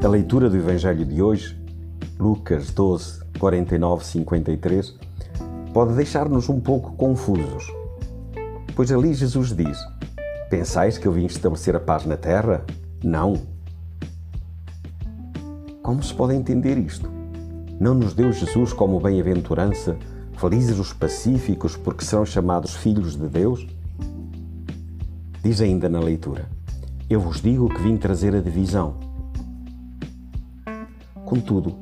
A 0.00 0.06
leitura 0.06 0.48
do 0.48 0.56
Evangelho 0.56 1.04
de 1.04 1.20
hoje, 1.20 1.60
Lucas 2.20 2.70
12, 2.70 3.20
49, 3.36 4.04
53, 4.04 4.96
pode 5.74 5.94
deixar-nos 5.94 6.48
um 6.48 6.60
pouco 6.60 6.92
confusos. 6.92 7.66
Pois 8.76 8.92
ali 8.92 9.12
Jesus 9.12 9.52
diz: 9.52 9.76
Pensais 10.48 10.98
que 10.98 11.08
eu 11.08 11.12
vim 11.12 11.26
estabelecer 11.26 11.74
a 11.74 11.80
paz 11.80 12.06
na 12.06 12.16
terra? 12.16 12.64
Não. 13.02 13.42
Como 15.82 16.00
se 16.00 16.14
pode 16.14 16.36
entender 16.36 16.78
isto? 16.78 17.10
Não 17.80 17.92
nos 17.92 18.14
deu 18.14 18.30
Jesus 18.30 18.72
como 18.72 19.00
bem-aventurança, 19.00 19.96
felizes 20.36 20.78
os 20.78 20.92
pacíficos, 20.92 21.76
porque 21.76 22.04
serão 22.04 22.24
chamados 22.24 22.76
filhos 22.76 23.16
de 23.16 23.26
Deus? 23.26 23.66
Diz 25.42 25.60
ainda 25.60 25.88
na 25.88 25.98
leitura: 25.98 26.48
Eu 27.10 27.20
vos 27.20 27.42
digo 27.42 27.68
que 27.68 27.82
vim 27.82 27.96
trazer 27.96 28.32
a 28.36 28.40
divisão 28.40 29.07
Contudo, 31.28 31.74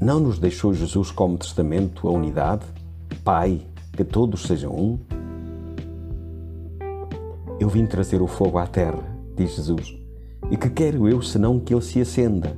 não 0.00 0.18
nos 0.18 0.38
deixou 0.38 0.72
Jesus 0.72 1.10
como 1.10 1.36
testamento 1.36 2.08
a 2.08 2.10
unidade? 2.10 2.64
Pai, 3.22 3.60
que 3.92 4.02
todos 4.02 4.44
sejam 4.44 4.74
um? 4.74 4.98
Eu 7.60 7.68
vim 7.68 7.84
trazer 7.84 8.22
o 8.22 8.26
fogo 8.26 8.56
à 8.56 8.66
terra, 8.66 9.04
diz 9.36 9.56
Jesus, 9.56 9.94
e 10.50 10.56
que 10.56 10.70
quero 10.70 11.06
eu 11.06 11.20
senão 11.20 11.60
que 11.60 11.74
ele 11.74 11.82
se 11.82 12.00
acenda? 12.00 12.56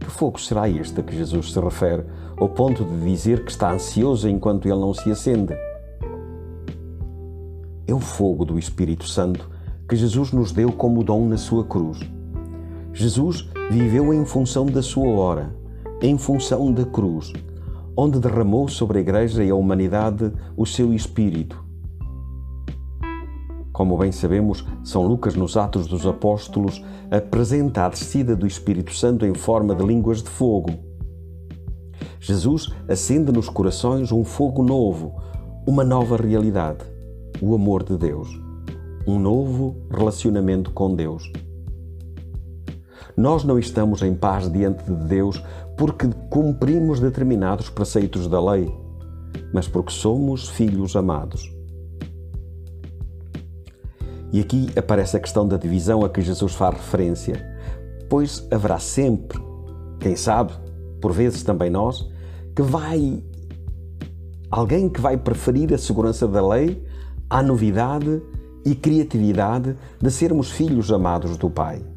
Que 0.00 0.10
fogo 0.10 0.40
será 0.40 0.68
este 0.68 0.98
a 0.98 1.02
que 1.04 1.16
Jesus 1.16 1.52
se 1.52 1.60
refere, 1.60 2.04
ao 2.36 2.48
ponto 2.48 2.84
de 2.84 3.00
dizer 3.00 3.44
que 3.44 3.52
está 3.52 3.72
ansioso 3.72 4.28
enquanto 4.28 4.66
ele 4.66 4.80
não 4.80 4.92
se 4.92 5.08
acende? 5.08 5.54
É 7.86 7.94
o 7.94 8.00
fogo 8.00 8.44
do 8.44 8.58
Espírito 8.58 9.06
Santo 9.06 9.48
que 9.88 9.94
Jesus 9.94 10.32
nos 10.32 10.50
deu 10.50 10.72
como 10.72 11.04
dom 11.04 11.28
na 11.28 11.36
sua 11.36 11.64
cruz. 11.64 12.00
Jesus 12.94 13.50
viveu 13.72 14.14
em 14.14 14.24
função 14.24 14.66
da 14.66 14.80
sua 14.80 15.08
hora, 15.08 15.52
em 16.00 16.16
função 16.16 16.72
da 16.72 16.84
cruz, 16.84 17.32
onde 17.96 18.20
derramou 18.20 18.68
sobre 18.68 18.98
a 18.98 19.00
Igreja 19.00 19.42
e 19.42 19.50
a 19.50 19.54
humanidade 19.56 20.32
o 20.56 20.64
seu 20.64 20.94
Espírito. 20.94 21.62
Como 23.72 23.98
bem 23.98 24.12
sabemos, 24.12 24.64
São 24.84 25.04
Lucas, 25.04 25.34
nos 25.34 25.56
Atos 25.56 25.88
dos 25.88 26.06
Apóstolos, 26.06 26.80
apresenta 27.10 27.84
a 27.84 27.88
descida 27.88 28.36
do 28.36 28.46
Espírito 28.46 28.94
Santo 28.94 29.26
em 29.26 29.34
forma 29.34 29.74
de 29.74 29.84
línguas 29.84 30.22
de 30.22 30.30
fogo. 30.30 30.70
Jesus 32.20 32.72
acende 32.88 33.32
nos 33.32 33.48
corações 33.48 34.12
um 34.12 34.22
fogo 34.22 34.62
novo, 34.62 35.20
uma 35.66 35.82
nova 35.82 36.16
realidade, 36.16 36.84
o 37.42 37.56
amor 37.56 37.82
de 37.82 37.98
Deus, 37.98 38.28
um 39.04 39.18
novo 39.18 39.76
relacionamento 39.90 40.70
com 40.70 40.94
Deus. 40.94 41.28
Nós 43.16 43.44
não 43.44 43.58
estamos 43.58 44.02
em 44.02 44.14
paz 44.14 44.50
diante 44.50 44.84
de 44.84 45.04
Deus 45.06 45.42
porque 45.76 46.08
cumprimos 46.30 46.98
determinados 46.98 47.70
preceitos 47.70 48.26
da 48.26 48.44
lei, 48.44 48.72
mas 49.52 49.68
porque 49.68 49.92
somos 49.92 50.48
filhos 50.48 50.96
amados. 50.96 51.52
E 54.32 54.40
aqui 54.40 54.68
aparece 54.76 55.16
a 55.16 55.20
questão 55.20 55.46
da 55.46 55.56
divisão 55.56 56.04
a 56.04 56.08
que 56.08 56.20
Jesus 56.20 56.54
faz 56.54 56.74
referência, 56.74 57.40
pois 58.08 58.44
haverá 58.50 58.80
sempre, 58.80 59.38
quem 60.00 60.16
sabe, 60.16 60.52
por 61.00 61.12
vezes 61.12 61.44
também 61.44 61.70
nós, 61.70 62.10
que 62.54 62.62
vai 62.62 63.22
alguém 64.50 64.88
que 64.88 65.00
vai 65.00 65.16
preferir 65.16 65.72
a 65.72 65.78
segurança 65.78 66.26
da 66.26 66.44
lei 66.46 66.84
à 67.30 67.42
novidade 67.42 68.22
e 68.64 68.74
criatividade 68.74 69.76
de 70.00 70.10
sermos 70.10 70.50
filhos 70.50 70.90
amados 70.90 71.36
do 71.36 71.50
Pai. 71.50 71.93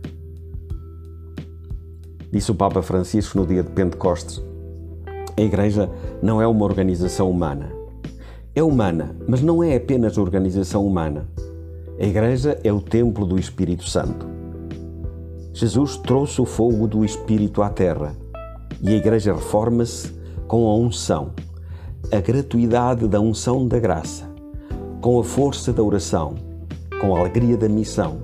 Disse 2.32 2.52
o 2.52 2.56
Papa 2.56 2.82
Francisco 2.82 3.38
no 3.38 3.46
dia 3.46 3.64
de 3.64 3.70
Pentecostes: 3.72 4.44
A 5.38 5.42
Igreja 5.42 5.90
não 6.22 6.42
é 6.42 6.48
uma 6.48 6.66
organização 6.66 7.30
humana. 7.30 7.72
É 8.54 8.62
humana, 8.62 9.16
mas 9.28 9.42
não 9.42 9.64
é 9.64 9.76
apenas 9.76 10.18
organização 10.18 10.86
humana. 10.86 11.28
A 12.00 12.04
Igreja 12.04 12.60
é 12.64 12.74
o 12.74 12.82
templo 12.82 13.26
do 13.26 13.40
Espírito 13.40 13.88
Santo. 13.90 14.28
Jesus 15.54 15.98
trouxe 15.98 16.42
o 16.42 16.46
fogo 16.46 16.88
do 16.88 17.06
Espírito 17.06 17.62
à 17.62 17.70
terra 17.70 18.14
e 18.82 18.90
a 18.90 18.98
Igreja 18.98 19.34
reforma-se 19.34 20.12
com 20.48 20.68
a 20.68 20.76
unção, 20.76 21.32
a 22.12 22.20
gratuidade 22.20 23.08
da 23.08 23.20
unção 23.20 23.68
da 23.68 23.80
graça, 23.80 24.30
com 25.02 25.20
a 25.20 25.24
força 25.24 25.72
da 25.72 25.82
oração, 25.82 26.36
com 27.00 27.16
a 27.16 27.20
alegria 27.20 27.58
da 27.58 27.70
missão, 27.70 28.18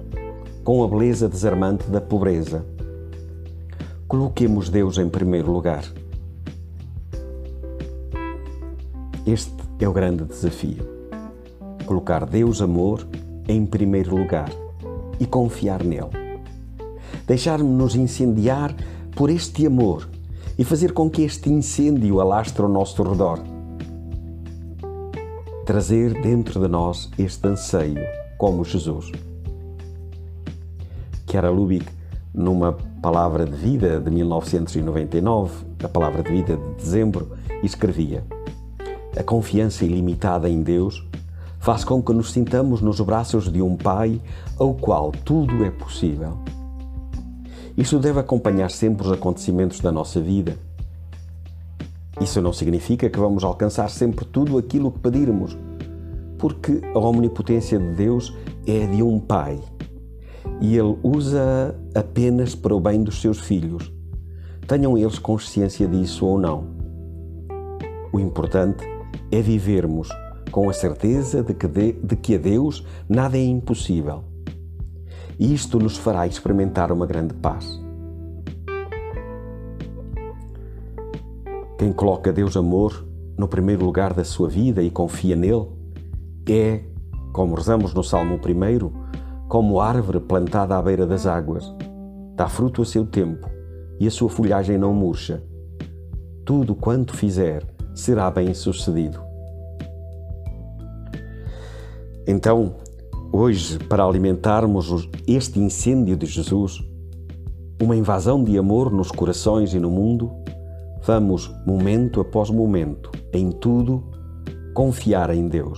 com 0.63 0.83
a 0.83 0.87
beleza 0.87 1.27
desarmante 1.27 1.89
da 1.89 2.01
pobreza 2.01 2.65
Coloquemos 4.13 4.69
Deus 4.69 4.99
em 4.99 5.09
primeiro 5.09 5.51
lugar. 5.51 5.83
Este 9.25 9.51
é 9.79 9.89
o 9.89 9.91
grande 9.91 10.23
desafio. 10.25 10.85
Colocar 11.87 12.23
Deus, 12.27 12.61
amor, 12.61 13.07
em 13.47 13.65
primeiro 13.65 14.15
lugar 14.15 14.51
e 15.19 15.25
confiar 15.25 15.83
nele. 15.83 16.11
Deixar-nos 17.25 17.95
incendiar 17.95 18.75
por 19.15 19.31
este 19.31 19.65
amor 19.65 20.07
e 20.59 20.63
fazer 20.63 20.93
com 20.93 21.09
que 21.09 21.23
este 21.23 21.49
incêndio 21.49 22.21
alastre 22.21 22.61
ao 22.61 22.69
nosso 22.69 23.01
redor. 23.01 23.39
Trazer 25.65 26.21
dentro 26.21 26.59
de 26.59 26.67
nós 26.67 27.09
este 27.17 27.47
anseio, 27.47 28.05
como 28.37 28.63
Jesus. 28.63 29.11
Chiara 31.27 31.49
Lubick 31.49 32.02
numa 32.33 32.73
Palavra 33.01 33.45
de 33.45 33.55
Vida 33.55 33.99
de 33.99 34.09
1999, 34.09 35.65
a 35.83 35.87
Palavra 35.87 36.23
de 36.23 36.31
Vida 36.31 36.57
de 36.57 36.83
dezembro, 36.83 37.31
escrevia: 37.61 38.23
A 39.15 39.23
confiança 39.23 39.85
ilimitada 39.85 40.49
em 40.49 40.63
Deus 40.63 41.07
faz 41.59 41.83
com 41.83 42.01
que 42.01 42.11
nos 42.11 42.31
sintamos 42.31 42.81
nos 42.81 42.99
braços 43.01 43.51
de 43.51 43.61
um 43.61 43.77
Pai 43.77 44.19
ao 44.57 44.73
qual 44.73 45.11
tudo 45.11 45.63
é 45.63 45.69
possível. 45.69 46.37
Isso 47.77 47.99
deve 47.99 48.19
acompanhar 48.19 48.69
sempre 48.71 49.05
os 49.05 49.11
acontecimentos 49.11 49.79
da 49.79 49.91
nossa 49.91 50.19
vida. 50.19 50.57
Isso 52.21 52.41
não 52.41 52.53
significa 52.53 53.09
que 53.09 53.19
vamos 53.19 53.43
alcançar 53.43 53.89
sempre 53.89 54.25
tudo 54.25 54.57
aquilo 54.57 54.91
que 54.91 54.99
pedirmos, 54.99 55.57
porque 56.37 56.81
a 56.93 56.99
omnipotência 56.99 57.79
de 57.79 57.93
Deus 57.95 58.35
é 58.67 58.85
de 58.85 59.01
um 59.01 59.19
Pai 59.19 59.59
e 60.61 60.77
Ele 60.77 60.97
usa 61.03 61.75
apenas 61.95 62.55
para 62.55 62.75
o 62.75 62.79
bem 62.79 63.03
dos 63.03 63.21
seus 63.21 63.39
filhos, 63.39 63.91
tenham 64.67 64.97
eles 64.97 65.19
consciência 65.19 65.87
disso 65.87 66.25
ou 66.25 66.39
não. 66.39 66.65
O 68.11 68.19
importante 68.19 68.85
é 69.31 69.41
vivermos 69.41 70.09
com 70.51 70.69
a 70.69 70.73
certeza 70.73 71.41
de 71.41 71.53
que, 71.53 71.67
de, 71.67 71.93
de 71.93 72.15
que 72.15 72.35
a 72.35 72.37
Deus 72.37 72.85
nada 73.09 73.37
é 73.37 73.43
impossível. 73.43 74.23
E 75.39 75.53
isto 75.53 75.79
nos 75.79 75.97
fará 75.97 76.27
experimentar 76.27 76.91
uma 76.91 77.07
grande 77.07 77.33
paz. 77.33 77.81
Quem 81.77 81.91
coloca 81.91 82.31
Deus 82.31 82.55
amor 82.55 83.05
no 83.37 83.47
primeiro 83.47 83.83
lugar 83.83 84.13
da 84.13 84.23
sua 84.23 84.47
vida 84.47 84.81
e 84.83 84.91
confia 84.91 85.35
nele 85.35 85.67
é, 86.47 86.83
como 87.31 87.55
rezamos 87.55 87.93
no 87.93 88.03
Salmo 88.03 88.35
1, 88.35 89.02
como 89.53 89.79
árvore 89.79 90.19
plantada 90.19 90.75
à 90.75 90.81
beira 90.81 91.05
das 91.05 91.27
águas. 91.27 91.71
Dá 92.35 92.49
fruto 92.49 92.81
a 92.81 92.85
seu 92.85 93.05
tempo 93.05 93.47
e 93.99 94.07
a 94.07 94.09
sua 94.09 94.27
folhagem 94.27 94.79
não 94.79 94.95
murcha. 94.95 95.43
Tudo 96.43 96.73
quanto 96.73 97.15
fizer 97.15 97.63
será 97.93 98.31
bem 98.31 98.51
sucedido. 98.55 99.21
Então, 102.25 102.77
hoje, 103.31 103.77
para 103.77 104.03
alimentarmos 104.03 105.07
este 105.27 105.59
incêndio 105.59 106.17
de 106.17 106.25
Jesus, 106.25 106.83
uma 107.79 107.95
invasão 107.95 108.43
de 108.43 108.57
amor 108.57 108.91
nos 108.91 109.11
corações 109.11 109.75
e 109.75 109.79
no 109.79 109.91
mundo, 109.91 110.31
vamos, 111.03 111.53
momento 111.63 112.19
após 112.19 112.49
momento, 112.49 113.11
em 113.31 113.51
tudo, 113.51 114.03
confiar 114.73 115.29
em 115.29 115.47
Deus. 115.47 115.77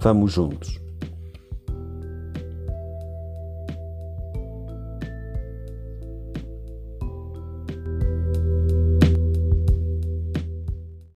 Vamos 0.00 0.32
juntos. 0.32 0.87